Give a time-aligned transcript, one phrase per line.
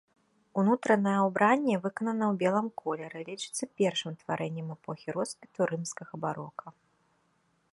[0.59, 6.67] Унутранае ўбранне выканана ў белым колеры і лічыцца першым тварэннем эпохі росквіту рымскага барока.